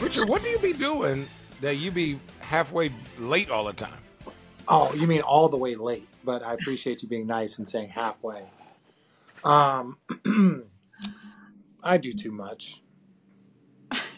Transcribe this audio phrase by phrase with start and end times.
[0.00, 1.28] Richard, what do you be doing
[1.60, 3.98] that you be halfway late all the time?
[4.66, 6.08] Oh, you mean all the way late?
[6.24, 8.44] But I appreciate you being nice and saying halfway.
[9.44, 9.98] Um,
[11.82, 12.82] I do too much.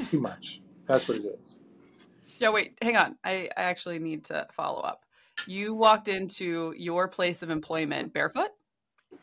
[0.05, 0.61] Too much.
[0.87, 1.57] That's what it is.
[2.39, 3.19] Yeah, wait, hang on.
[3.25, 5.03] I, I actually need to follow up.
[5.47, 8.51] You walked into your place of employment barefoot?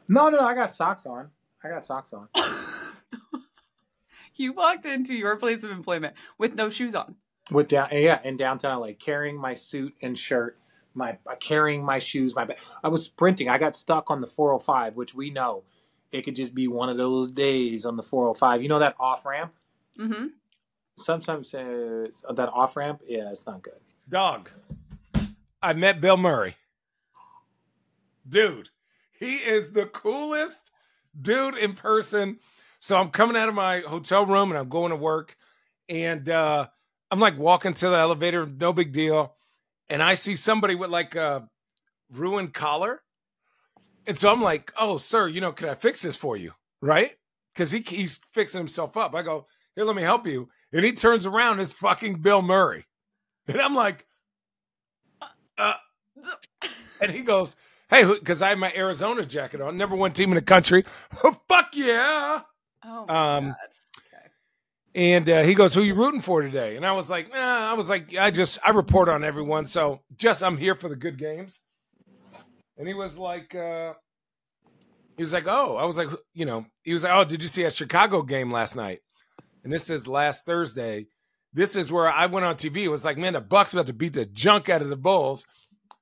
[0.09, 0.45] No, no, no.
[0.45, 1.29] I got socks on.
[1.63, 2.27] I got socks on.
[4.43, 7.15] you walked into your place of employment with no shoes on.
[7.51, 10.57] With down, yeah, in downtown LA, carrying my suit and shirt,
[10.93, 12.57] my uh, carrying my shoes, my bag.
[12.83, 13.49] I was sprinting.
[13.49, 15.63] I got stuck on the 405, which we know
[16.11, 18.61] it could just be one of those days on the 405.
[18.61, 19.53] You know that off ramp?
[19.97, 20.27] Mm-hmm.
[20.95, 23.79] Sometimes uh, that off ramp, yeah, it's not good.
[24.07, 24.49] Dog.
[25.61, 26.55] I met Bill Murray.
[28.27, 28.69] Dude,
[29.11, 30.71] he is the coolest
[31.19, 32.39] dude in person.
[32.79, 35.35] So I'm coming out of my hotel room and I'm going to work.
[35.87, 36.67] And uh,
[37.11, 39.35] I'm like walking to the elevator, no big deal.
[39.89, 41.47] And I see somebody with like a
[42.11, 43.01] ruined collar.
[44.07, 46.53] And so I'm like, oh, sir, you know, can I fix this for you?
[46.81, 47.11] Right?
[47.53, 49.13] Because he, he's fixing himself up.
[49.13, 50.49] I go, here, let me help you.
[50.71, 52.85] And he turns around, it's fucking Bill Murray.
[53.47, 54.05] And I'm like,
[55.57, 55.73] uh,
[57.01, 57.55] and he goes,
[57.89, 60.83] hey, because I have my Arizona jacket on, number one team in the country.
[61.47, 62.41] Fuck yeah.
[62.83, 63.55] Oh Um.
[63.97, 64.27] Okay.
[64.95, 67.73] And uh, he goes, "Who you rooting for today?" And I was like, nah, I
[67.73, 71.17] was like, I just I report on everyone, so just I'm here for the good
[71.17, 71.63] games.
[72.77, 73.93] And he was like, uh,
[75.17, 77.49] he was like, oh, I was like, you know, he was like, oh, did you
[77.49, 78.99] see a Chicago game last night?
[79.63, 81.07] And this is last Thursday.
[81.53, 82.83] This is where I went on TV.
[82.83, 85.45] It was like, man, the Bucks about to beat the junk out of the Bulls,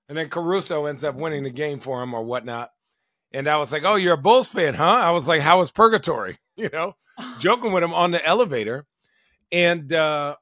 [0.07, 2.69] and then Caruso ends up winning the game for him or whatnot.
[3.33, 4.85] And I was like, oh, you're a Bulls fan, huh?
[4.85, 6.37] I was like, how was purgatory?
[6.63, 6.95] You know,
[7.37, 8.87] joking with him on the elevator.
[9.51, 10.37] And uh,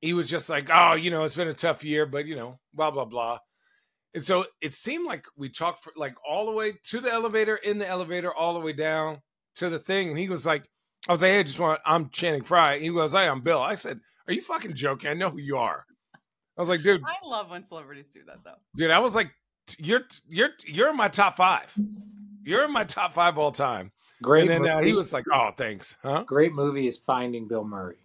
[0.00, 2.58] he was just like, oh, you know, it's been a tough year, but, you know,
[2.74, 3.38] blah, blah, blah.
[4.12, 7.54] And so it seemed like we talked for like all the way to the elevator,
[7.54, 9.22] in the elevator, all the way down
[9.56, 10.08] to the thing.
[10.08, 10.68] And he was like,
[11.08, 12.80] I was like, hey, I just want, I'm Channing Frye.
[12.80, 13.60] He goes, hey, I'm Bill.
[13.60, 15.10] I said, are you fucking joking?
[15.10, 15.84] I know who you are.
[16.14, 18.56] I was like, dude, I love when celebrities do that though.
[18.76, 19.30] dude, I was like,
[19.78, 21.72] you're, you're, you're in my top five.
[22.42, 23.92] You're in my top five all time.
[24.22, 25.96] Great and then uh, he was like, oh, thanks.
[26.02, 26.24] Huh?
[26.26, 27.98] Great movie is Finding Bill Murray.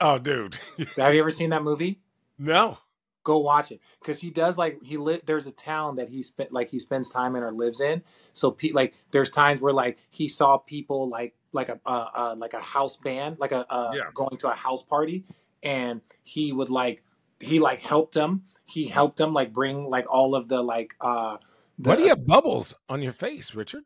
[0.00, 0.58] Oh, dude.
[0.96, 2.00] Have you ever seen that movie?
[2.38, 2.78] no.
[3.22, 6.52] Go watch it because he does like he li- There's a town that he spent
[6.52, 8.02] like he spends time in or lives in.
[8.34, 12.34] So pe- like there's times where like he saw people like like a uh, uh,
[12.36, 14.10] like a house band like a uh, Yeah.
[14.12, 15.24] going to a house party
[15.62, 17.02] and he would like
[17.40, 18.42] he like helped them.
[18.66, 21.38] He helped them like bring like all of the like uh.
[21.78, 23.84] The, Why do you have bubbles on your face, Richard?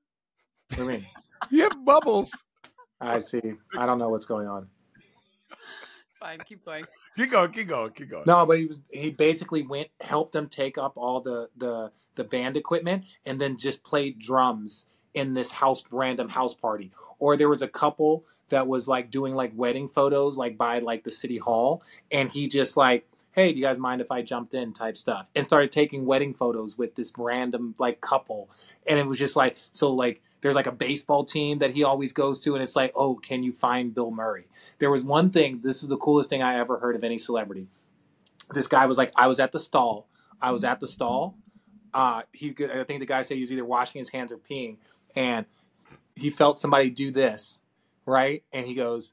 [0.77, 1.05] I mean,
[1.50, 2.44] You have bubbles.
[3.00, 3.41] I see.
[3.76, 4.69] I don't know what's going on.
[6.09, 6.41] It's fine.
[6.41, 6.84] Keep going.
[7.16, 8.25] Keep going, keep going, keep going.
[8.26, 12.25] No, but he was he basically went helped them take up all the the the
[12.25, 16.93] band equipment and then just played drums in this house random house party.
[17.19, 21.04] Or there was a couple that was like doing like wedding photos like by like
[21.04, 24.53] the city hall and he just like hey, do you guys mind if I jumped
[24.53, 28.50] in type stuff and started taking wedding photos with this random like couple
[28.84, 32.12] and it was just like so like there's like a baseball team that he always
[32.12, 34.47] goes to and it's like oh can you find bill murray?
[34.78, 37.66] There was one thing this is the coolest thing i ever heard of any celebrity.
[38.54, 40.09] This guy was like i was at the stall.
[40.41, 41.37] I was at the stall.
[41.93, 44.77] Uh he i think the guy said he was either washing his hands or peeing
[45.16, 45.47] and
[46.15, 47.60] he felt somebody do this
[48.09, 48.43] right?
[48.53, 49.12] And he goes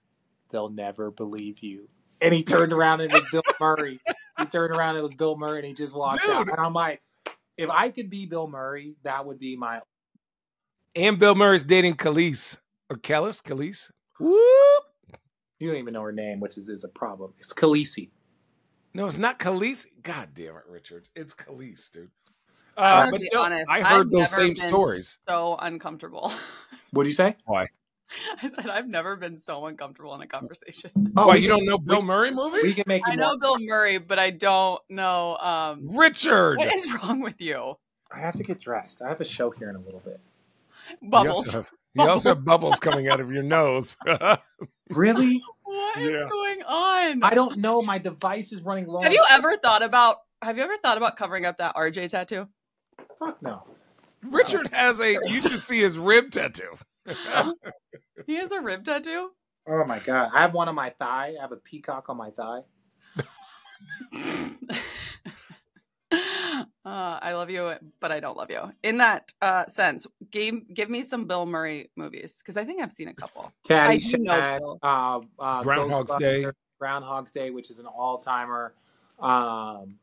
[0.52, 1.90] they'll never believe you.
[2.22, 4.00] And he turned around and it was bill murray.
[4.40, 6.50] He turned around and it was bill murray and he just walked out.
[6.50, 7.02] And i'm like
[7.58, 9.82] if i could be bill murray that would be my
[10.96, 12.58] And Bill Murray's dating Khalees.
[12.90, 13.42] Or Kellis?
[13.42, 13.92] Khalees?
[14.20, 14.84] Whoop.
[15.60, 18.12] you don't even know her name which is, is a problem it's khaleesi
[18.94, 19.88] No, it's not Khalees.
[20.04, 21.10] God damn it, Richard.
[21.16, 22.10] It's Khalees, dude.
[22.78, 23.66] I'm Uh, but be no, honest.
[23.70, 25.18] I I've heard those never same been stories.
[25.28, 26.32] So uncomfortable.
[26.92, 27.68] what do you say Why?
[28.42, 30.92] I said I've never been so uncomfortable in a conversation.
[31.18, 32.64] oh Why, you don't know Bill Murray movies?
[32.64, 35.36] we can make I know more- Bill Murray, but I don't know.
[35.42, 36.58] Um, Richard.
[36.58, 37.76] what is wrong with you?
[38.14, 39.02] I have to get dressed.
[39.02, 40.20] I have a show here in a little bit.
[41.02, 43.96] You also, have, you also have bubbles coming out of your nose.
[44.92, 45.42] Really?
[45.64, 46.28] What is Yeah.
[46.30, 47.24] going on?
[47.24, 47.82] I don't know.
[47.82, 49.02] My device is running low.
[49.02, 50.18] Have you ever thought about?
[50.44, 52.48] Have you ever thought about covering up that RJ tattoo?
[53.18, 53.64] Fuck no.
[54.24, 56.76] Richard has a, you should see his rib tattoo.
[58.28, 59.30] He has a rib tattoo.
[59.68, 60.32] Oh my god.
[60.34, 61.34] I have one on my thigh.
[61.38, 62.62] I have a peacock on my thigh.
[66.86, 68.62] Uh, I love you, but I don't love you.
[68.84, 72.92] In that uh, sense, give give me some Bill Murray movies because I think I've
[72.92, 73.52] seen a couple.
[73.70, 76.46] I do know Caddyshack, uh, uh, Groundhog's Day.
[76.80, 78.74] Groundhog's Day, which is an all timer.
[79.20, 79.96] Um,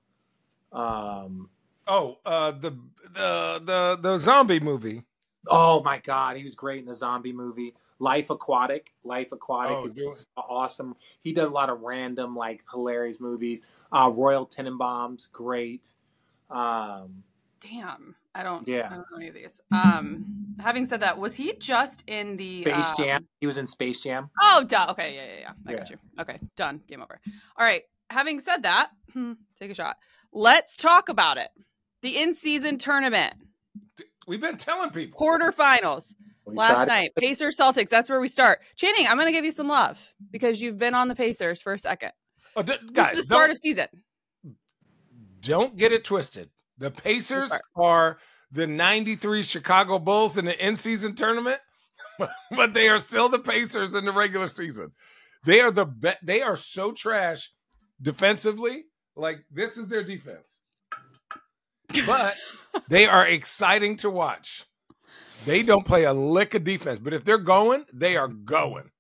[0.72, 1.48] um,
[1.86, 2.70] Oh, uh, the
[3.12, 5.02] the the the zombie movie.
[5.48, 7.74] oh my God, he was great in the zombie movie.
[7.98, 8.92] Life Aquatic.
[9.04, 10.96] Life Aquatic Oh, is do awesome.
[11.20, 13.62] He does a lot of random, like hilarious movies.
[13.92, 15.92] Uh, Royal Tenenbaums, great.
[16.52, 17.22] Um,
[17.60, 18.16] Damn.
[18.34, 18.66] I don't.
[18.66, 18.86] Yeah.
[18.86, 19.60] I don't know any of these.
[19.70, 20.24] Um.
[20.60, 23.28] Having said that, was he just in the Space um, Jam.
[23.40, 24.30] He was in Space Jam.
[24.40, 24.86] Oh, duh.
[24.90, 25.52] Okay, yeah, yeah, yeah.
[25.72, 25.96] I got you.
[26.20, 26.80] Okay, done.
[26.88, 27.18] Game over.
[27.56, 27.82] All right.
[28.10, 29.96] Having said that, hmm, take a shot.
[30.32, 31.48] Let's talk about it.
[32.02, 33.34] The in-season tournament
[34.26, 35.18] We've been telling people.
[35.18, 36.14] quarterfinals
[36.46, 37.12] We last tried- night.
[37.16, 37.88] Pacers Celtics.
[37.88, 38.60] That's where we start.
[38.76, 41.72] Channing, I'm going to give you some love because you've been on the Pacers for
[41.72, 42.12] a second.
[42.54, 43.88] Oh, d- It's guys, the start of season.
[45.42, 46.48] Don't get it twisted.
[46.78, 48.18] The Pacers are
[48.50, 51.60] the '93 Chicago Bulls in the in-season tournament,
[52.50, 54.92] but they are still the Pacers in the regular season.
[55.44, 57.50] They are the be- They are so trash
[58.00, 58.84] defensively.
[59.16, 60.62] Like this is their defense,
[62.06, 62.34] but
[62.88, 64.64] they are exciting to watch.
[65.44, 68.90] They don't play a lick of defense, but if they're going, they are going.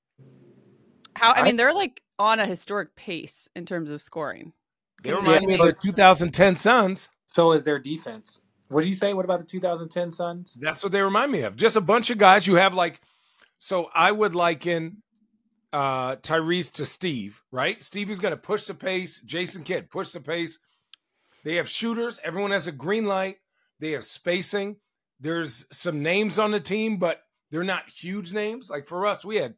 [1.14, 1.30] How?
[1.32, 4.52] I I- mean, they're like on a historic pace in terms of scoring.
[5.02, 7.08] They remind me of the 2010 Suns.
[7.26, 8.42] So is their defense.
[8.68, 9.12] What do you say?
[9.14, 10.56] What about the 2010 Suns?
[10.60, 11.56] That's what they remind me of.
[11.56, 13.00] Just a bunch of guys you have like.
[13.58, 15.02] So I would liken
[15.72, 17.82] uh Tyrese to Steve, right?
[17.82, 19.20] Steve is going to push the pace.
[19.20, 20.58] Jason Kidd push the pace.
[21.44, 22.20] They have shooters.
[22.22, 23.36] Everyone has a green light.
[23.80, 24.76] They have spacing.
[25.18, 28.70] There's some names on the team, but they're not huge names.
[28.70, 29.54] Like for us, we had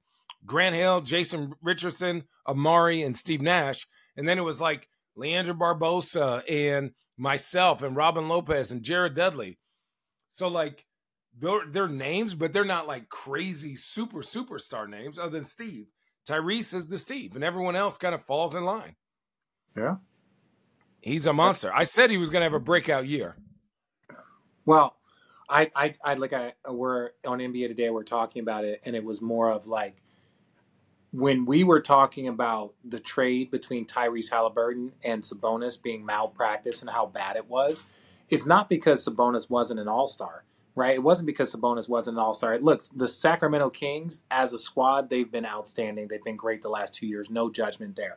[0.46, 3.86] Grant Hill, Jason Richardson, Amar'e, and Steve Nash,
[4.16, 9.58] and then it was like Leandro Barbosa and myself and Robin Lopez and Jared Dudley.
[10.28, 10.86] So like
[11.38, 15.86] they're they're names, but they're not like crazy super superstar names other than Steve.
[16.28, 18.96] Tyrese is the Steve, and everyone else kind of falls in line.
[19.76, 19.96] Yeah.
[21.00, 21.70] He's a monster.
[21.74, 23.36] I said he was gonna have a breakout year.
[24.64, 24.96] Well,
[25.48, 27.90] I, I, I like I we're on NBA today.
[27.90, 29.96] We're talking about it, and it was more of like
[31.14, 36.90] when we were talking about the trade between Tyrese Halliburton and Sabonis being malpractice and
[36.90, 37.84] how bad it was.
[38.28, 40.42] It's not because Sabonis wasn't an All Star,
[40.74, 40.96] right?
[40.96, 42.58] It wasn't because Sabonis wasn't an All Star.
[42.58, 46.08] Look, the Sacramento Kings as a squad, they've been outstanding.
[46.08, 47.30] They've been great the last two years.
[47.30, 48.16] No judgment there.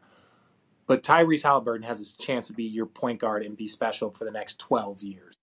[0.88, 4.26] But Tyrese Halliburton has a chance to be your point guard and be special for
[4.26, 5.36] the next 12 years.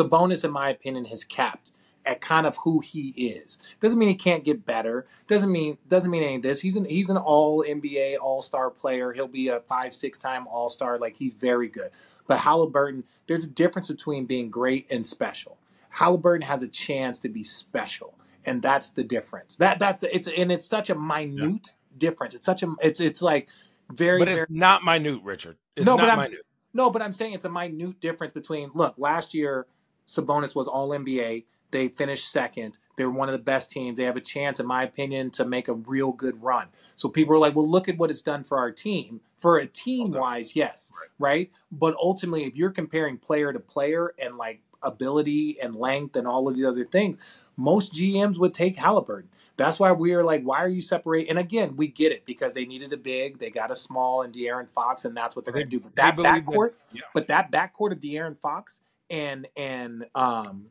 [0.00, 1.72] Sabonis, in my opinion, has capped
[2.04, 3.58] at kind of who he is.
[3.80, 5.06] Doesn't mean he can't get better.
[5.26, 6.60] Doesn't mean doesn't mean any of this.
[6.60, 9.12] He's an he's an all NBA, all star player.
[9.12, 10.98] He'll be a five, six time all star.
[10.98, 11.90] Like he's very good.
[12.26, 15.58] But Halliburton, there's a difference between being great and special.
[15.90, 18.14] Halliburton has a chance to be special,
[18.44, 19.56] and that's the difference.
[19.56, 22.34] That that's it's and it's such a minute difference.
[22.34, 23.48] It's such a it's it's like
[23.90, 25.56] very But it's very not minute, Richard.
[25.76, 26.46] It's no, not but I'm minute.
[26.72, 29.66] no, but I'm saying it's a minute difference between look, last year
[30.06, 31.44] Sabonis was all NBA.
[31.70, 32.78] They finished second.
[32.96, 33.96] They're one of the best teams.
[33.96, 36.68] They have a chance, in my opinion, to make a real good run.
[36.96, 39.20] So people are like, well, look at what it's done for our team.
[39.38, 41.50] For a team wise, yes, right.
[41.72, 46.46] But ultimately, if you're comparing player to player and like ability and length and all
[46.48, 47.18] of these other things,
[47.56, 49.30] most GMs would take Halliburton.
[49.56, 51.30] That's why we are like, why are you separating?
[51.30, 54.32] And again, we get it because they needed a big, they got a small and
[54.32, 55.80] De'Aaron Fox, and that's what they're going to do.
[55.80, 57.02] But that believe that- backcourt, yeah.
[57.14, 58.80] but that backcourt of De'Aaron Fox
[59.12, 60.66] and and um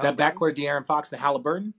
[0.00, 1.74] that backcourt of De'Aaron Fox and Halliburton,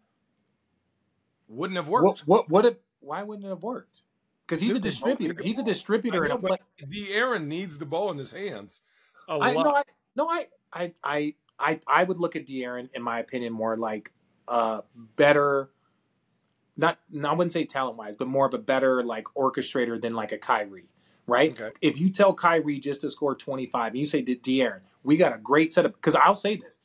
[1.48, 2.22] wouldn't have worked.
[2.28, 2.66] what what?
[2.66, 4.02] If, why wouldn't it have worked?
[4.46, 5.42] Because he's a Dude, they both distributor.
[5.42, 6.58] He's a distributor and know, a play.
[6.84, 8.82] De'Aaron needs the ball in his hands.
[9.28, 9.64] A I lot.
[9.64, 9.84] no, I
[10.16, 14.12] no, I I I I I would look at De'Aaron, in my opinion, more like
[14.48, 15.72] a better.
[16.76, 20.16] Not, no, I wouldn't say talent wise, but more of a better like orchestrator than
[20.16, 20.90] like a Kyrie,
[21.28, 21.52] right?
[21.52, 21.72] Okay.
[21.82, 25.18] If you tell Kyrie just to score twenty five, and you say to De'Aaron, we
[25.18, 26.80] got a great setup, because I'll say this,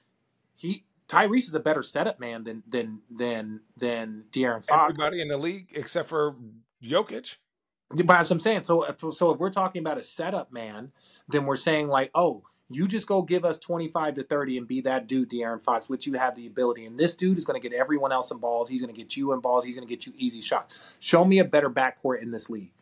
[0.54, 4.92] he Tyrese is a better setup man than than than than De'Aaron Fox.
[4.92, 6.37] Everybody in the league except for
[6.82, 7.37] Jokic.
[7.90, 8.64] But what I'm saying.
[8.64, 10.92] So, if, so if we're talking about a setup man,
[11.26, 14.82] then we're saying like, oh, you just go give us 25 to 30 and be
[14.82, 16.84] that dude, De'Aaron Fox, which you have the ability.
[16.84, 18.70] And this dude is going to get everyone else involved.
[18.70, 19.64] He's going to get you involved.
[19.64, 20.96] He's going to get you easy shots.
[21.00, 22.72] Show me a better backcourt in this league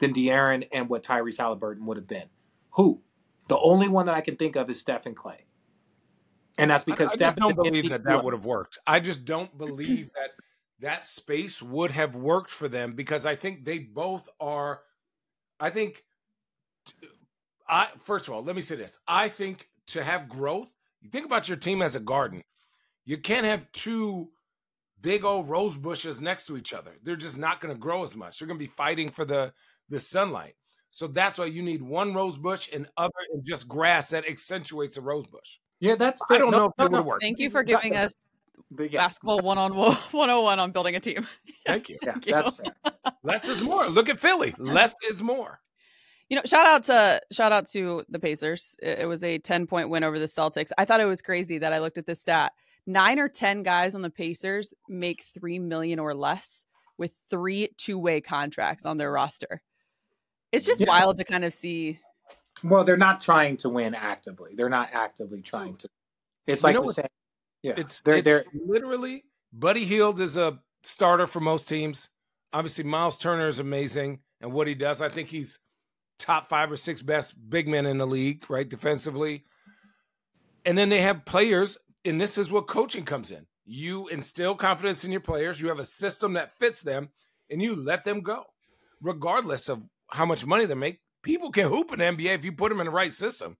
[0.00, 2.26] than De'Aaron and what Tyrese Halliburton would have been.
[2.72, 3.00] Who?
[3.48, 5.38] The only one that I can think of is Stephen Klay.
[6.58, 8.78] And that's because I, I Steph don't believe that that would have worked.
[8.86, 10.30] I just don't believe that
[10.80, 14.80] that space would have worked for them because I think they both are.
[15.60, 16.02] I think.
[17.68, 18.98] I first of all, let me say this.
[19.06, 22.42] I think to have growth, you think about your team as a garden.
[23.04, 24.30] You can't have two
[25.00, 26.92] big old rose bushes next to each other.
[27.02, 28.38] They're just not going to grow as much.
[28.38, 29.52] They're going to be fighting for the
[29.88, 30.54] the sunlight.
[30.96, 34.96] So that's why you need one rose bush and other and just grass that accentuates
[34.96, 35.58] a rose bush.
[35.78, 36.22] Yeah, that's.
[36.22, 36.38] I fair.
[36.38, 37.02] don't No, know if no, it would no.
[37.02, 37.20] work.
[37.20, 38.14] Thank you for giving us
[38.70, 38.98] The- yes.
[39.02, 41.26] basketball one on 101 on building a team.
[41.66, 41.98] Thank you.
[42.02, 42.32] Yeah, Thank you.
[42.32, 43.12] that's fair.
[43.22, 43.86] Less is more.
[43.88, 44.54] Look at Philly.
[44.58, 45.60] Less is more.
[46.30, 48.74] You know, shout out to shout out to the Pacers.
[48.82, 50.70] It, it was a 10 point win over the Celtics.
[50.78, 52.52] I thought it was crazy that I looked at this stat.
[52.86, 56.64] Nine or 10 guys on the Pacers make 3 million or less
[56.96, 59.60] with three two-way contracts on their roster.
[60.56, 60.88] It's just Yeah.
[60.88, 62.00] wild to kind of see.
[62.64, 64.54] Well, they're not trying to win actively.
[64.54, 65.88] They're not actively trying to.
[66.46, 67.06] It's You like the same.
[67.62, 72.08] Yeah, It's they're it's they're literally Buddy Hield is a starter for most teams.
[72.52, 75.02] Obviously, Miles Turner is amazing and what he does.
[75.02, 75.58] I think he's
[76.18, 78.68] top five or six best big men in the league, right?
[78.68, 79.44] Defensively.
[80.64, 83.46] And then they have players, and this is what coaching comes in.
[83.64, 87.10] You instill confidence in your players, you have a system that fits them,
[87.50, 88.44] and you let them go,
[89.00, 91.00] regardless of how much money they make.
[91.22, 93.56] People can hoop in the NBA if you put them in the right system.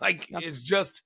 [0.00, 0.42] Like Yep.
[0.42, 1.02] it's just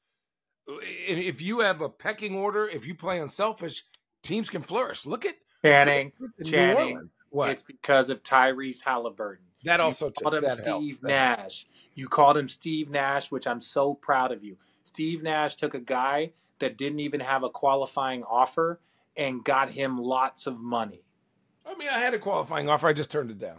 [0.68, 3.82] if you have a pecking order, if you play unselfish,
[4.22, 5.06] teams can flourish.
[5.06, 6.12] Look at Channing.
[6.38, 9.44] New Channing, What It's because of Tyrese Halliburton.
[9.64, 11.02] that also you called took him that Steve helps.
[11.02, 11.66] Nash.
[11.94, 14.56] You called him Steve Nash, which I'm so proud of you.
[14.84, 18.80] Steve Nash took a guy that didn't even have a qualifying offer
[19.16, 21.02] and got him lots of money.
[21.64, 22.86] I mean, I had a qualifying offer.
[22.86, 23.58] I just turned it down.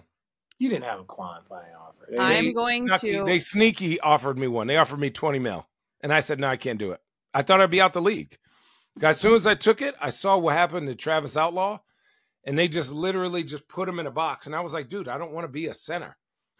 [0.60, 2.08] You didn't have a qualifying offer.
[2.10, 4.68] They- I'm going Snucky- to They sneaky offered me one.
[4.68, 5.68] They offered me 20 mil.
[6.02, 7.02] And I said, no, I can't do it.
[7.34, 8.38] I thought I'd be out the league.
[9.02, 11.80] As soon as I took it, I saw what happened to Travis Outlaw.
[12.44, 14.46] And they just literally just put him in a box.
[14.46, 16.18] And I was like, dude, I don't want to be a center.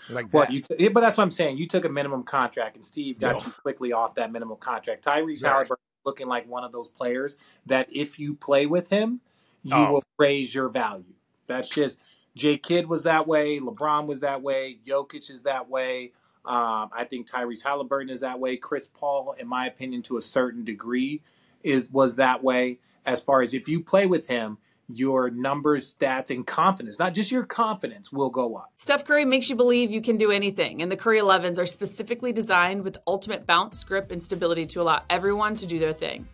[0.10, 0.54] Like What that.
[0.54, 0.60] you?
[0.60, 1.58] T- yeah, but that's what I'm saying.
[1.58, 3.40] You took a minimum contract, and Steve got No.
[3.46, 5.04] you quickly off that minimum contract.
[5.04, 5.52] Tyrese Right.
[5.52, 7.36] Halliburton looking like one of those players
[7.66, 9.22] that if you play with him,
[9.64, 9.94] you Oh.
[9.94, 11.16] will raise your value.
[11.48, 12.04] That's just
[12.38, 13.60] Jay Kidd was that way.
[13.60, 14.78] LeBron was that way.
[14.86, 16.12] Jokic is that way.
[16.46, 18.56] Um, I think Tyrese Halliburton is that way.
[18.56, 21.22] Chris Paul, in my opinion, to a certain degree,
[21.64, 22.80] is was that way.
[23.06, 24.58] As far as if you play with him,
[24.90, 28.72] your numbers, stats, and confidence, not just your confidence, will go up.
[28.78, 32.32] Steph Curry makes you believe you can do anything, and the Curry 11s are specifically
[32.32, 36.28] designed with ultimate bounce, grip, and stability to allow everyone to do their thing.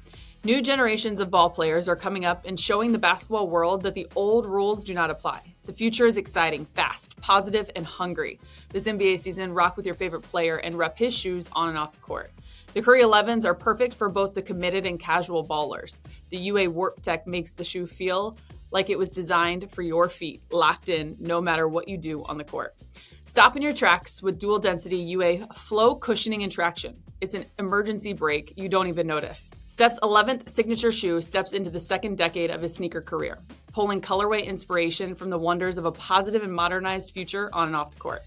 [0.44, 4.08] New generations of ball players are coming up and showing the basketball world that the
[4.16, 5.53] old rules do not apply.
[5.66, 8.38] The future is exciting, fast, positive, and hungry.
[8.74, 11.94] This NBA season, rock with your favorite player and rep his shoes on and off
[11.94, 12.34] the court.
[12.74, 16.00] The Curry 11s are perfect for both the committed and casual ballers.
[16.32, 18.36] The UA Warp Tech makes the shoe feel
[18.72, 22.38] like it was designed for your feet, locked in no matter what you do on
[22.38, 22.76] the court.
[23.24, 27.02] Stop in your tracks with dual density UA flow cushioning and traction.
[27.22, 29.50] It's an emergency brake you don't even notice.
[29.68, 33.40] Steph's 11th signature shoe steps into the second decade of his sneaker career,
[33.74, 37.92] pulling colorway inspiration from the wonders of a positive and modernized future on and off
[37.92, 38.22] the court.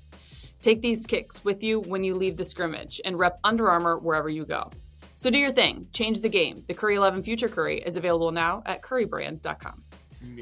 [0.61, 4.29] Take these kicks with you when you leave the scrimmage and rep Under Armour wherever
[4.29, 4.71] you go.
[5.15, 6.65] So do your thing, change the game.
[6.67, 9.85] The Curry 11 Future Curry is available now at currybrand.com.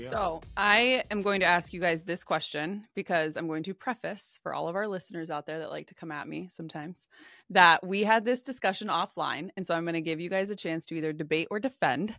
[0.04, 4.38] So I am going to ask you guys this question because I'm going to preface
[4.42, 7.08] for all of our listeners out there that like to come at me sometimes
[7.50, 9.50] that we had this discussion offline.
[9.56, 12.14] And so I'm going to give you guys a chance to either debate or defend.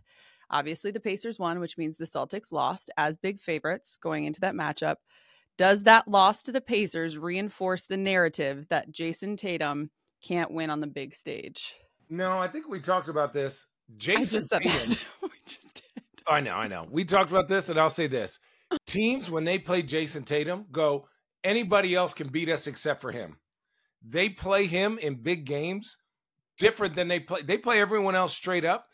[0.50, 4.54] Obviously, the Pacers won, which means the Celtics lost as big favorites going into that
[4.54, 4.96] matchup.
[5.58, 9.90] Does that loss to the Pacers reinforce the narrative that Jayson Tatum
[10.22, 11.74] can't win on the big stage?
[12.08, 13.66] No, I think we talked about this.
[13.96, 16.02] Jayson I Tatum- we just did.
[16.26, 16.86] I know, I know.
[16.90, 18.38] We talked about this, and I'll say this:
[18.86, 21.08] teams when they play Jayson Tatum, go
[21.44, 23.36] anybody else can beat us except for him.
[24.02, 25.98] They play him in big games
[26.58, 27.42] different than they play.
[27.42, 28.88] They play everyone else straight up.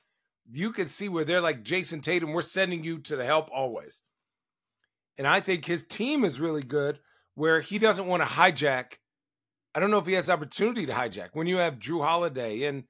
[0.51, 2.33] You can see where they're like Jayson Tatum.
[2.33, 4.03] We're sending you to the help always,
[5.19, 6.99] and I think his team is really good.
[7.35, 8.99] Where he doesn't want to hijack.
[9.75, 12.85] I don't know if he has opportunity to hijack when you have Jrue Holiday and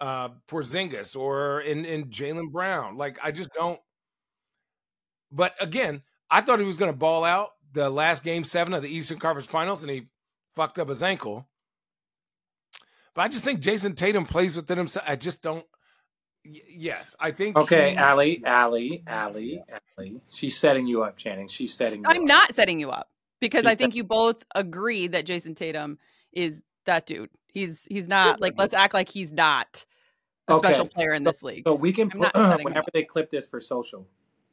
[0.00, 2.96] uh Porzingis or in in Jaylen Brown.
[2.96, 3.78] Like I just don't.
[5.30, 8.82] But again, I thought he was going to ball out the last game seven of
[8.82, 10.08] the Eastern Conference Finals, and he
[10.54, 11.48] fucked up his ankle.
[13.14, 15.04] But I just think Jayson Tatum plays within himself.
[15.08, 15.64] I just don't.
[16.46, 17.56] Y- Yes, I think.
[17.56, 19.62] Okay, he- Allie, Allie, Allie,
[19.98, 20.20] Allie.
[20.30, 21.48] She's setting you up, Channing.
[21.48, 22.28] She's setting you I'm up.
[22.28, 23.10] not setting you up
[23.40, 25.98] because She's I think you both agree that Jayson Tatum
[26.32, 27.30] is that dude.
[27.52, 29.84] He's he's not like let's act like he's not
[30.48, 31.62] a Okay, special player in this league.
[31.66, 34.06] So we can put whenever they clip this for social,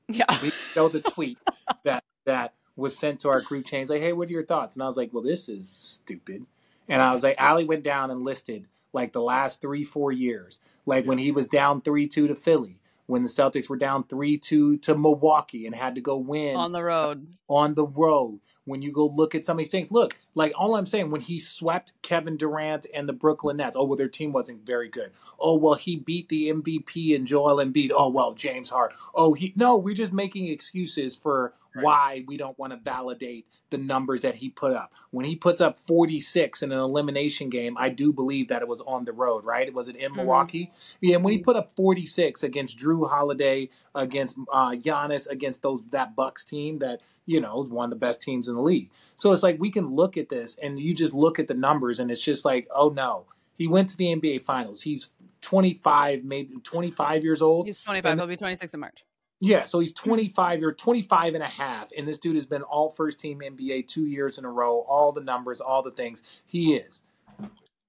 [0.07, 0.25] Yeah.
[0.41, 1.38] we show the tweet
[1.83, 3.89] that that was sent to our group chains.
[3.89, 4.75] Like, hey, what are your thoughts?
[4.77, 6.45] And I was like, well, this is stupid.
[6.88, 10.60] And I was like, Allie went down and listed like the last three, four years,
[10.86, 12.81] like when he was down three two to Philly,
[13.12, 16.71] when the Celtics were down 3 2 to Milwaukee and had to go win on
[16.71, 17.27] the road.
[17.50, 18.39] on the road.
[18.63, 21.21] When you go look at some of these things, look, like all I'm saying, when
[21.21, 25.11] he swept Kevin Durant and the Brooklyn Nets, oh, well, their team wasn't very good.
[25.39, 27.91] Oh, well, he beat the MVP and Joel Embiid.
[27.93, 28.93] Oh, well, James Hart.
[29.13, 31.85] Oh, he, no, we're just making excuses for Right.
[31.85, 34.91] why we don't want to validate the numbers that he put up.
[35.11, 38.81] When he puts up 46 in an elimination game, I do believe that it was
[38.81, 39.65] on the road, right?
[39.67, 40.15] It was it in Mhm.
[40.17, 40.71] Milwaukee?
[41.00, 45.81] Yeah, and when he put up 46 against Jrue Holiday, against uh, Giannis, against those
[45.91, 48.89] that Bucks team that you know one of the best teams in the league.
[49.15, 51.99] So it's like we can look at this, and you just look at the numbers,
[51.99, 53.25] and it's just like, oh no,
[53.55, 54.81] he went to the NBA Finals.
[54.83, 55.09] He's
[55.41, 57.67] 25, maybe 25 years old.
[57.67, 58.11] He's 25.
[58.11, 59.03] And- He'll be 26 in March.
[59.43, 62.91] Yeah, so he's 25 or 25 and a half, and this dude has been all
[62.91, 66.21] first team NBA two years in a row, all the numbers, all the things.
[66.45, 67.01] He is.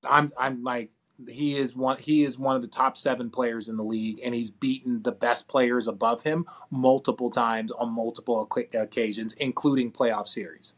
[0.02, 0.90] I'm I'm like
[1.28, 4.34] he is one he is one of the top 7 players in the league and
[4.34, 10.76] he's beaten the best players above him multiple times on multiple occasions including playoff series.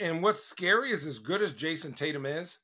[0.00, 2.58] And what's scary is as good as Jayson Tatum is,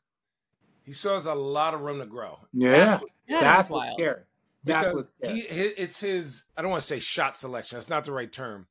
[0.85, 2.39] he still has a lot of room to grow.
[2.53, 2.71] Yeah.
[2.71, 4.23] That's what- Yeah, That's that's what's scary.
[4.65, 5.41] That's because what's scary.
[5.41, 8.67] he, it's his i don't want to say shot selection that's not the right term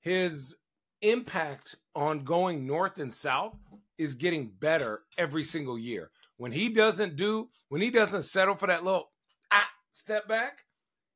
[0.00, 0.56] his
[1.02, 3.54] impact on going north and south
[3.98, 8.66] is getting better every single year when he doesn't do when he doesn't settle for
[8.66, 9.10] that little
[9.50, 10.64] ah, step back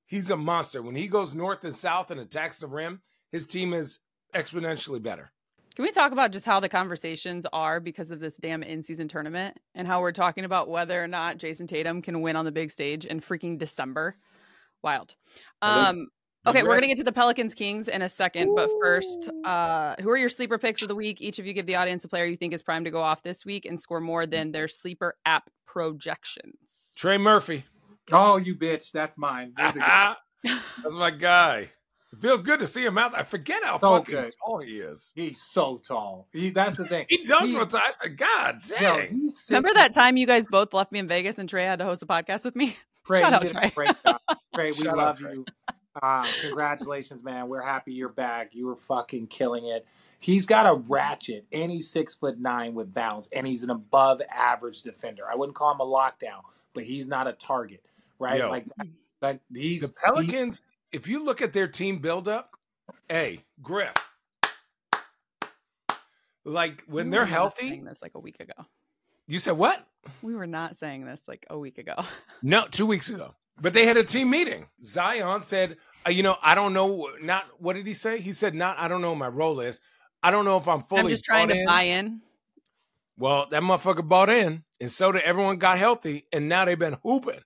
[0.07, 3.01] he's a monster when he goes north and south and attacks the rim
[3.31, 4.01] his team is
[4.35, 5.33] exponentially better
[5.75, 9.09] Can we talk about just how the conversations are because of this damn in season
[9.09, 12.53] tournament and how we're talking about whether or not Jayson Tatum can win on the
[12.53, 14.17] big stage in freaking December?
[14.83, 15.15] Wild.
[15.63, 15.87] It is.
[15.87, 16.09] Um,
[16.47, 19.95] okay, we're going to get to the Pelicans Kings in a second, but first, uh,
[20.01, 21.21] who are your sleeper picks of the week?
[21.21, 23.23] Each of you give the audience a player you think is primed to go off
[23.23, 26.95] this week and score more than their sleeper app projections.
[26.99, 27.65] trey murphy
[28.13, 29.53] Oh, you bitch, that's mine.
[29.59, 30.15] You're the guy.
[30.83, 31.69] that's my guy
[32.13, 34.35] it feels good to see him out i forget how So fucking good.
[34.45, 36.27] tall he is He's so tall.
[36.33, 37.07] He, that's the thing.
[37.11, 37.83] He dunked He- one time.
[37.87, 39.21] I said, God Yo, dang.
[39.21, 41.85] he's Remember that time you guys both left me in Vegas and Trey had to
[41.85, 42.77] host a podcast with me?
[43.07, 43.71] Trey, Shut you up, did a Trey.
[43.71, 43.97] great.
[44.55, 45.33] Trey, we Shut up, love Trey.
[45.35, 45.45] you.
[46.01, 47.49] Uh, congratulations, man.
[47.49, 48.55] We're happy you're back.
[48.55, 49.87] You were fucking killing it.
[50.21, 54.23] He's got a ratchet, and he's six foot nine with bounce, and he's an above
[54.33, 55.25] average defender.
[55.31, 56.43] I wouldn't call him a lockdown,
[56.75, 57.85] but he's not a target,
[58.19, 58.39] right?
[58.39, 58.51] Yo.
[58.51, 58.67] Like,
[59.21, 62.55] like he's The he- Pelicans, if you look at their team buildup,
[63.09, 63.95] hey, Griff,
[66.45, 68.67] like when We they're healthy, saying this like a week ago.
[69.27, 69.85] you said what?
[70.23, 71.95] We were not saying this like a week ago.
[72.43, 73.35] No, two weeks ago.
[73.61, 74.67] But they had a team meeting.
[74.83, 78.21] Zion said, uh, you know, I don't know, not, what did he say?
[78.21, 79.81] He said, not, I don't know what my role is.
[80.23, 82.21] I don't know if I'm fully I'm just trying to in." buy in.
[83.19, 86.97] Well, that motherfucker bought in, and so did everyone got healthy, and now they've been
[87.05, 87.41] hooping.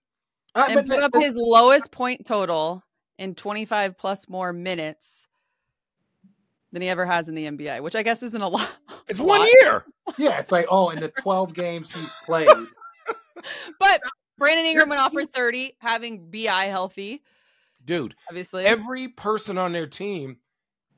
[0.54, 2.84] Uh, and but- put up but- his lowest point total
[3.18, 5.26] in 25 plus more minutes
[6.72, 8.68] than he ever has in the NBA, which I guess isn't a lot.
[9.08, 9.48] It's a one lot.
[9.60, 9.84] year.
[10.18, 12.48] yeah, it's like oh, in the twelve games he's played,
[13.78, 14.00] But
[14.44, 17.22] Brandon Ingram went off for 30, having BI healthy,
[17.84, 18.64] Dude, obviously.
[18.64, 20.38] every person on their team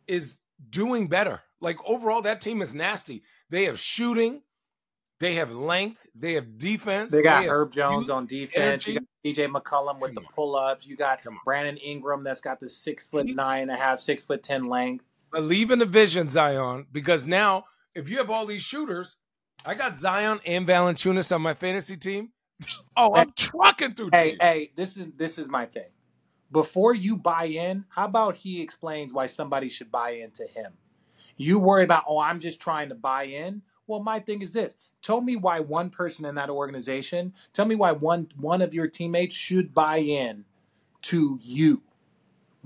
[0.07, 0.39] is
[0.71, 1.43] doing better.
[1.61, 3.23] Like overall, that team is nasty.
[3.51, 4.43] They have shooting,
[5.21, 7.13] they have length, they have defense.
[7.13, 8.87] They got have Herb Jones on defense.
[8.87, 10.87] You got CJ McCollum with Come the pull ups.
[10.87, 11.41] You got Come.
[11.45, 15.05] Brandon Ingram that's got the six foot nine and a half, six foot ten length.
[15.33, 19.17] Believe in the vision, Zion, because now if you have all these shooters,
[19.65, 22.31] I got Zion and Valanciunas on my fantasy team.
[22.97, 24.40] Oh, I'm trucking through Hey, teams.
[24.40, 25.90] hey, this is this is my thing.
[26.53, 30.75] Before you buy in, how about he explains why somebody should buy into him?
[31.37, 33.62] You worry about, oh, I'm just trying to buy in.
[33.87, 34.77] Well, my thing is this.
[35.03, 38.88] Tell me why one person in that organization, tell me why one one of your
[38.88, 40.45] teammates should buy in
[41.03, 41.83] to you.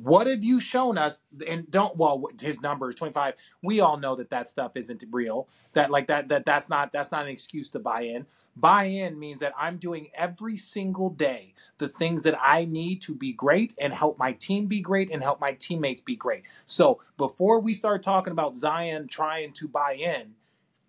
[0.02, 1.20] What have you shown us?
[1.46, 3.34] And don't well, his number is twenty five.
[3.62, 5.48] We all know that that stuff isn't real.
[5.74, 8.26] That like that that that's not that's not an excuse to buy in.
[8.56, 13.14] Buy in means that I'm doing every single day the things that I need to
[13.14, 16.42] be great and help my team be great and help my teammates be great.
[16.66, 20.34] So before we start talking about Zion trying to buy in,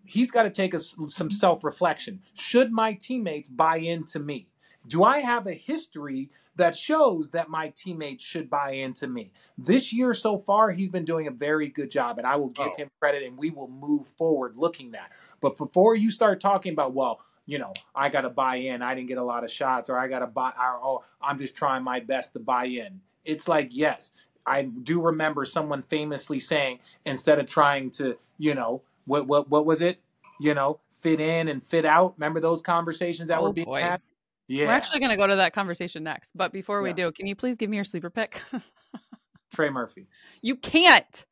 [0.06, 2.22] he's got to take a s some self reflection.
[2.34, 4.48] Should my teammates buy into me?
[4.88, 6.30] Do I have a history
[6.62, 9.32] that shows that my teammates should buy into me?
[9.58, 12.70] This year so far, he's been doing a very good job, and I will give
[12.74, 12.76] Oh.
[12.78, 15.12] him credit and we will move forward looking that.
[15.42, 18.96] But before you start talking about, well, you know, I got to buy in, I
[18.96, 21.56] didn't get a lot of shots, or I got to buy, or oh, I'm just
[21.56, 23.02] trying my best to buy in.
[23.26, 24.12] It's like, yes,
[24.46, 29.66] I do remember someone famously saying, instead of trying to, you know, what what what
[29.66, 30.00] was it?
[30.40, 32.14] You know, fit in and fit out.
[32.18, 33.82] Remember those conversations that Oh, were being boy.
[33.82, 34.02] had?
[34.52, 36.32] Yeah, We're actually going to go to that conversation next.
[36.36, 36.96] But before we Yeah.
[36.96, 38.42] do, can you please give me your sleeper pick?
[39.54, 40.08] Trey Murphy.
[40.42, 41.26] you can't.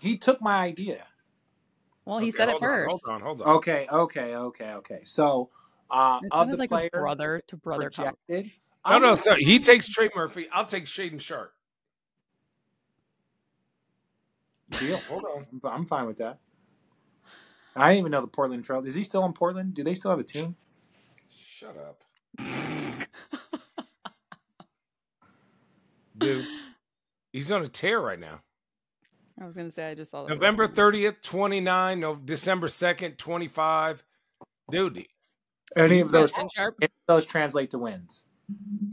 [0.00, 1.06] He took my idea.
[2.04, 3.02] Well, he Okay, said it hold on, first.
[3.06, 3.48] hold on, hold on.
[3.56, 5.00] Okay, okay, okay, okay.
[5.04, 5.48] So,
[5.90, 7.84] uh, It of the like player a brother to brother.
[7.90, 8.50] projected, No,
[8.84, 10.46] I'm no, gonna- so he takes Trey Murphy.
[10.52, 11.54] I'll take Shaedon Sharpe.
[14.68, 14.98] deal.
[15.08, 15.46] Hold on.
[15.46, 16.38] I'm- I'm fine with that.
[17.76, 18.84] I didn't even know the Portland Trail.
[18.84, 19.72] Is he still in Portland?
[19.72, 20.56] Do they still have a team?
[21.34, 22.04] Shut up.
[26.18, 26.46] Dude,
[27.32, 28.40] he's on a tear right now.
[29.40, 30.30] I was going to say I just saw that.
[30.34, 34.04] November 30th, 29, no, December 2nd, 25.
[34.70, 35.06] Dude,
[35.76, 36.32] Any of those?
[36.32, 36.74] Ashton Sharp.
[36.80, 38.24] Any of those translate to wins.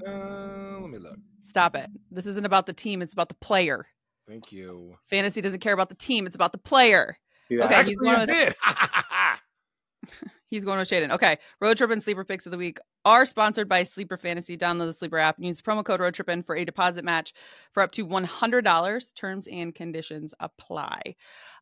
[0.08, 1.17] uh, let me look.
[1.41, 1.89] Stop it.
[2.12, 3.01] This isn't about the team.
[3.01, 3.88] It's about the player.
[4.27, 4.95] Thank you.
[5.10, 6.27] Fantasy doesn't care about the team.
[6.27, 7.17] It's about the player.
[7.47, 7.60] See?
[7.60, 8.55] Okay, he's Actually, going you with- did.
[10.55, 11.11] He's going with Shaedon.
[11.11, 11.37] Okay.
[11.59, 14.57] Road Trippin' Sleeper Picks of the Week are sponsored by Sleeper Fantasy.
[14.57, 17.33] Download the Sleeper app and use promo code Road Trippin for a deposit match
[17.73, 19.15] for up to $100.
[19.15, 21.15] Terms and conditions apply.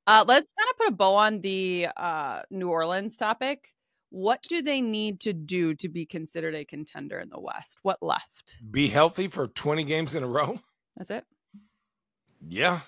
[0.06, 3.74] Uh, let's kind of put a bow on the uh, New Orleans topic.
[4.12, 7.80] What do they need to do to be considered a contender in the West?
[7.82, 8.60] What left?
[8.70, 10.60] Be healthy for 20 games in a row.
[10.96, 11.26] That's it.
[12.48, 12.82] Yeah.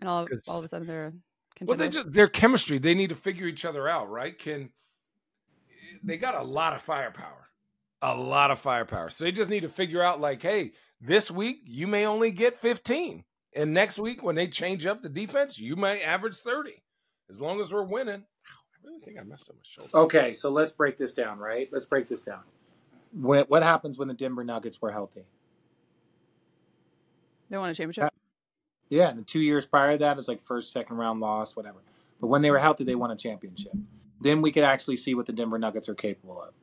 [0.00, 1.12] And all all of a sudden they're
[1.60, 2.78] a Well, they just their chemistry.
[2.78, 4.36] They need to figure each other out, right?
[4.36, 4.70] Can
[6.02, 7.48] they got a lot of firepower,
[8.00, 9.10] a lot of firepower.
[9.10, 12.58] So they just need to figure out, like, hey, this week you may only get
[12.58, 13.24] 15,
[13.56, 16.82] and next week when they change up the defense, you may average 30.
[17.30, 18.24] As long as we're winning.
[18.46, 19.90] I really think I messed up my shoulder.
[19.94, 21.68] Okay, so let's break this down, right?
[21.72, 22.42] Let's break this down.
[23.14, 25.24] When, what happens when the Denver Nuggets were healthy?
[27.52, 28.04] they won a championship.
[28.04, 28.08] Uh,
[28.88, 31.54] yeah, and the two years prior to that, it was like first, second round loss,
[31.54, 31.78] whatever.
[32.20, 33.72] But when they were healthy, they won a championship.
[34.22, 36.54] Then we could actually see what the Denver Nuggets are capable of.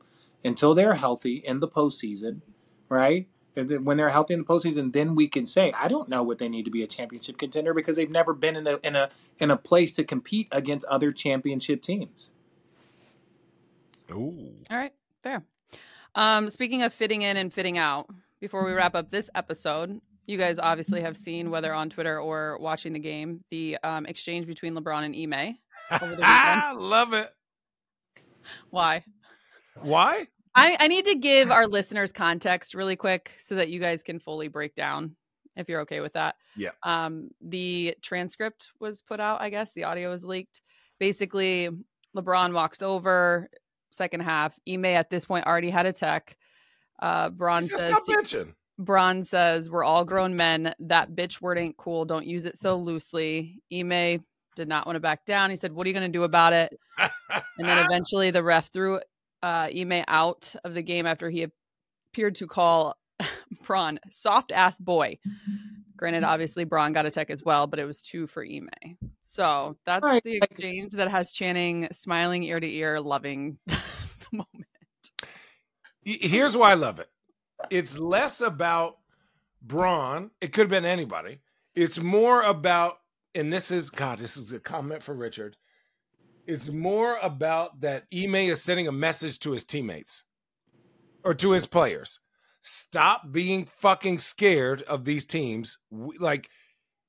[0.42, 2.40] Until they're healthy in the postseason,
[2.88, 3.28] right?
[3.54, 6.48] When they're healthy in the postseason, then we can say, I don't know what they
[6.48, 9.50] need to be a championship contender because they've never been in a in a in
[9.50, 12.32] a place to compete against other championship teams.
[14.10, 14.54] Ooh.
[14.70, 15.42] All right, fair.
[16.14, 18.08] Um, speaking of fitting in and fitting out,
[18.40, 22.58] before we wrap up this episode, you guys obviously have seen whether on Twitter or
[22.60, 25.58] watching the game the um, exchange between LeBron and Ime.
[25.90, 26.26] Over the weekend.
[26.26, 27.30] I love it.
[28.70, 29.04] Why?
[29.80, 30.26] Why?
[30.54, 34.18] I, I need to give our listeners context really quick so that you guys can
[34.18, 35.16] fully break down
[35.56, 36.34] if you're okay with that.
[36.56, 36.70] Yeah.
[36.82, 39.72] Um, the transcript was put out, I guess.
[39.72, 40.60] The audio was leaked.
[40.98, 41.70] Basically,
[42.16, 43.48] LeBron walks over,
[43.90, 44.58] second half.
[44.68, 46.36] Ime at this point already had a tech.
[47.00, 48.44] Uh, Braun Just says.
[48.78, 50.74] Braun says, We're all grown men.
[50.80, 52.04] That bitch word ain't cool.
[52.04, 53.62] Don't use it so loosely.
[53.72, 54.24] Ime
[54.56, 55.50] did not want to back down.
[55.50, 56.78] He said, What are you going to do about it?
[56.98, 59.00] And then eventually the ref threw
[59.42, 61.46] uh, Ime out of the game after he
[62.12, 62.96] appeared to call
[63.66, 65.18] Braun soft ass boy.
[65.96, 68.68] Granted, obviously Braun got a tech as well, but it was two for Ime.
[69.22, 73.78] So that's Right, the exchange that has Channing smiling ear to ear, loving the
[74.32, 74.66] moment.
[76.02, 77.08] Here's why I love it.
[77.68, 78.96] It's less about
[79.62, 80.30] Braun.
[80.40, 81.40] It could have been anybody.
[81.74, 82.98] It's more about,
[83.34, 84.18] and this is God.
[84.18, 85.56] This is a comment for Richard.
[86.46, 90.24] It's more about that Ime is sending a message to his teammates
[91.24, 92.18] or to his players.
[92.62, 95.78] Stop being fucking scared of these teams.
[95.90, 96.48] We- Like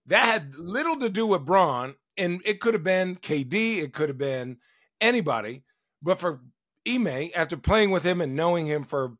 [0.05, 3.79] that had little to do with Braun, and it could have been KD.
[3.79, 4.57] It could have been
[4.99, 5.63] anybody.
[6.01, 6.41] But for
[6.87, 9.17] Ime, after playing with him and knowing him for,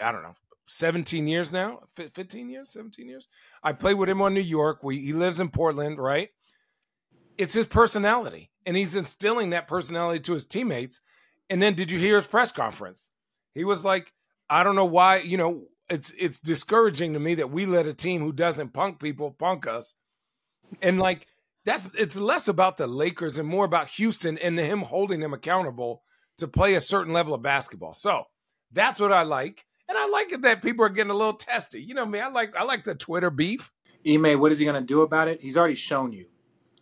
[0.00, 0.34] I don't know,
[0.66, 3.26] 17 years now, 15 years, 17 years.
[3.62, 4.82] I played with him on New York.
[4.82, 6.28] We, he lives in Portland, right?
[7.38, 8.50] It's his personality.
[8.66, 11.00] And he's instilling that personality to his teammates.
[11.48, 13.10] And then did you hear his press conference?
[13.54, 14.12] He was like,
[14.50, 17.94] I don't know why, you know, it's it's discouraging to me that we let a
[17.94, 19.94] team who doesn't punk people punk us.
[20.82, 21.26] And like
[21.64, 26.02] that's it's less about the Lakers and more about Houston and him holding them accountable
[26.36, 27.94] to play a certain level of basketball.
[27.94, 28.24] So
[28.70, 29.64] that's what I like.
[29.88, 31.82] And I like it that people are getting a little testy.
[31.82, 33.72] You know me, I like I like the Twitter beef.
[34.06, 35.40] Ime, what is he going to do about it?
[35.40, 36.26] He's already shown you.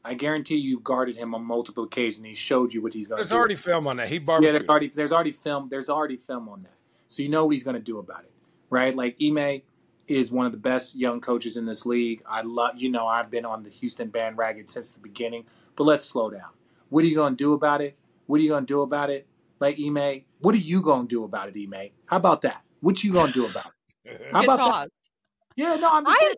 [0.07, 2.25] I guarantee you guarded him on multiple occasions.
[2.25, 4.09] He showed you what he's going to There's already film on that.
[4.09, 6.75] He yeah, there's already there's already film there's already film on that,
[7.09, 8.31] so you know what he's going to do about it,
[8.71, 8.95] right?
[8.95, 9.63] Like Ime
[10.07, 12.23] is one of the best young coaches in this league.
[12.29, 16.05] I love you know I've been on the Houston bandwagon since the beginning, but let's
[16.05, 16.51] slow down.
[16.89, 17.99] What are you going to do about it?
[18.27, 19.27] What are you going to do about it?
[19.59, 21.91] Like Ime, what are you going to do about it, Ime?
[22.07, 22.63] How about that?
[22.81, 23.73] What you going to do about
[24.05, 24.29] it?
[24.33, 24.89] How about that?
[25.57, 26.37] Yeah, no, I'm just I saying.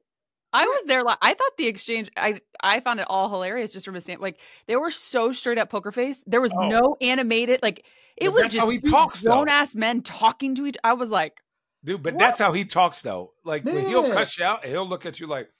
[0.53, 1.03] I was there.
[1.05, 2.11] li- I thought the exchange.
[2.17, 4.21] I I found it all hilarious just from a stand.
[4.21, 6.23] Like they were so straight up poker face.
[6.27, 6.69] There was Oh.
[6.69, 7.61] no animated.
[7.63, 7.85] Like
[8.17, 9.33] it But was just how he talks, though.
[9.35, 10.77] grown ass men talking to each.
[10.83, 11.43] I was like,
[11.85, 12.03] dude.
[12.03, 12.19] But What?
[12.19, 13.33] that's how he talks though.
[13.45, 14.15] Like when he'll Yeah.
[14.15, 15.51] cuss you out, and he'll look at you like,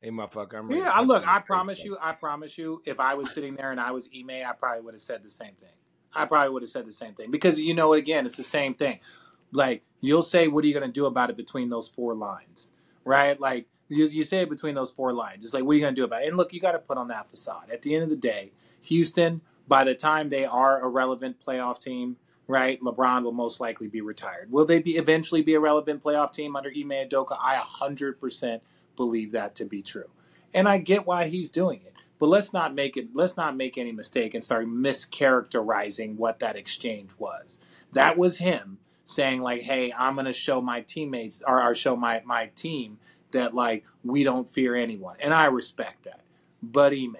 [0.00, 3.14] "Hey, motherfucker, I'm ready Yeah, I look, I promise you, I promise you, if I
[3.14, 5.68] was sitting there and I was Ime, I probably would have said the same thing.
[6.14, 8.42] I probably would have said the same thing because you know, what again, it's the
[8.42, 9.00] same thing.
[9.52, 12.72] Like you'll say, "What are you going to do about it?" Between those four lines,
[13.04, 13.38] right?
[13.38, 15.44] Like you, you say it between those four lines.
[15.44, 16.28] It's like, what are you going to do about it?
[16.28, 17.70] And look, you got to put on that facade.
[17.70, 21.78] At the end of the day, Houston, by the time they are a relevant playoff
[21.80, 22.80] team, right?
[22.80, 24.50] LeBron will most likely be retired.
[24.50, 27.36] Will they be eventually be a relevant playoff team under Ime Udoka?
[27.40, 28.60] I 100%
[28.96, 30.10] believe that to be true.
[30.54, 31.92] And I get why he's doing it.
[32.18, 36.56] But let's not make it let's not make any mistake and start mischaracterizing what that
[36.56, 37.60] exchange was.
[37.92, 41.94] That was him saying like, "Hey, I'm going to show my teammates or, or show
[41.94, 42.98] my my team
[43.32, 46.20] that like we don't fear anyone." And I respect that.
[46.62, 47.16] But Ime,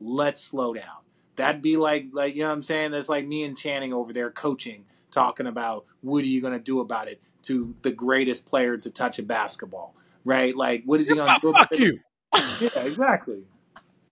[0.00, 1.02] let's slow down.
[1.36, 2.92] That'd be like like you know what I'm saying?
[2.92, 6.80] That's like me and Channing over there coaching, talking about what are you gonna do
[6.80, 9.94] about it to the greatest player to touch a basketball.
[10.24, 10.56] Right?
[10.56, 12.00] Like what is he gonna Fuck, do fuck you.
[12.60, 13.44] Yeah, exactly.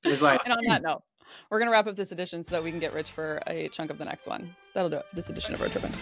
[0.05, 0.87] It's like And on that hmm.
[0.87, 1.03] note,
[1.51, 3.69] we're going to wrap up this edition so that we can get rich for a
[3.69, 4.55] chunk of the next one.
[4.73, 5.93] That'll do it for this edition of Road Trippin'.